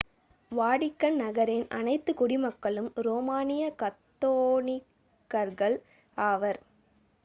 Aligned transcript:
Vatican 0.51 1.17
நகரின் 1.17 1.67
அனைத்து 1.71 2.13
குடிமக்களும் 2.13 2.89
ரோமானிய 2.99 3.65
கத்தோலிக்கர்கள் 3.81 5.77
ஆவர் 6.17 6.61